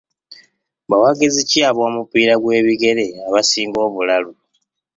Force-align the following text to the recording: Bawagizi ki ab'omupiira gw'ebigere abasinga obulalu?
Bawagizi 0.89 1.41
ki 1.49 1.59
ab'omupiira 1.69 2.33
gw'ebigere 2.41 3.05
abasinga 3.27 3.77
obulalu? 3.87 4.31